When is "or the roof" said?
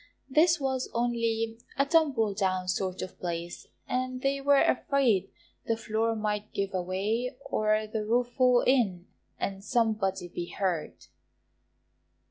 7.45-8.29